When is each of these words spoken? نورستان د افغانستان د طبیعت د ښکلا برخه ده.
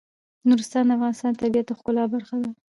نورستان 0.47 0.83
د 0.87 0.91
افغانستان 0.97 1.31
د 1.33 1.37
طبیعت 1.41 1.67
د 1.67 1.71
ښکلا 1.79 2.03
برخه 2.13 2.35
ده. 2.43 2.49